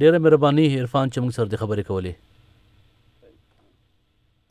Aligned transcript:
ډیره 0.00 0.16
مهرباني 0.24 0.64
عرفان 0.80 1.06
چې 1.12 1.18
موږ 1.22 1.32
سره 1.38 1.48
د 1.50 1.54
خبرې 1.62 1.84
کولې 1.88 2.12